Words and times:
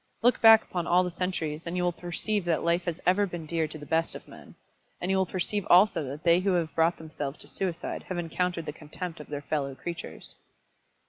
Look 0.23 0.41
back 0.41 0.63
upon 0.63 0.87
all 0.87 1.03
the 1.03 1.11
centuries, 1.11 1.67
and 1.67 1.77
you 1.77 1.83
will 1.83 1.91
perceive 1.91 2.43
that 2.45 2.63
life 2.63 2.85
has 2.85 2.99
ever 3.05 3.27
been 3.27 3.45
dear 3.45 3.67
to 3.67 3.77
the 3.77 3.85
best 3.85 4.15
of 4.15 4.27
men. 4.27 4.55
And 4.99 5.11
you 5.11 5.17
will 5.17 5.27
perceive 5.27 5.63
also 5.69 6.03
that 6.05 6.23
they 6.23 6.39
who 6.39 6.53
have 6.53 6.73
brought 6.73 6.97
themselves 6.97 7.37
to 7.37 7.47
suicide 7.47 8.01
have 8.09 8.17
encountered 8.17 8.65
the 8.65 8.73
contempt 8.73 9.19
of 9.19 9.27
their 9.27 9.41
fellow 9.43 9.75
creatures." 9.75 10.33